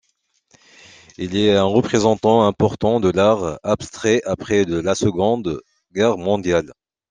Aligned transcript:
Il 1.19 1.37
est 1.37 1.55
un 1.55 1.63
représentant 1.65 2.47
important 2.47 2.99
de 2.99 3.09
l'art 3.11 3.59
abstrait 3.61 4.23
après 4.25 4.63
la 4.63 4.95
Seconde 4.95 5.61
Guerre 5.93 6.17
mondiale. 6.17 6.73